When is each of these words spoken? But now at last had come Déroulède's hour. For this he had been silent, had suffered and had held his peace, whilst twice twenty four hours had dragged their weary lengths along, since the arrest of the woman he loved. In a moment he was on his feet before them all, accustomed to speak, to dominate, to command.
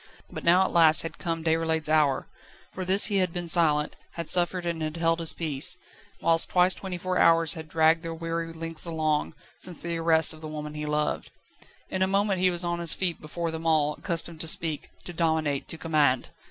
But 0.31 0.43
now 0.43 0.63
at 0.65 0.71
last 0.71 1.03
had 1.03 1.19
come 1.19 1.43
Déroulède's 1.43 1.87
hour. 1.87 2.27
For 2.71 2.83
this 2.83 3.05
he 3.05 3.17
had 3.17 3.31
been 3.31 3.47
silent, 3.47 3.95
had 4.13 4.31
suffered 4.31 4.65
and 4.65 4.81
had 4.81 4.97
held 4.97 5.19
his 5.19 5.31
peace, 5.31 5.77
whilst 6.23 6.49
twice 6.49 6.73
twenty 6.73 6.97
four 6.97 7.19
hours 7.19 7.53
had 7.53 7.67
dragged 7.69 8.01
their 8.01 8.11
weary 8.15 8.51
lengths 8.51 8.83
along, 8.85 9.35
since 9.59 9.77
the 9.79 9.97
arrest 9.97 10.33
of 10.33 10.41
the 10.41 10.47
woman 10.47 10.73
he 10.73 10.87
loved. 10.87 11.29
In 11.91 12.01
a 12.01 12.07
moment 12.07 12.39
he 12.41 12.49
was 12.49 12.63
on 12.63 12.79
his 12.79 12.95
feet 12.95 13.21
before 13.21 13.51
them 13.51 13.67
all, 13.67 13.93
accustomed 13.93 14.41
to 14.41 14.47
speak, 14.47 14.89
to 15.03 15.13
dominate, 15.13 15.67
to 15.67 15.77
command. 15.77 16.31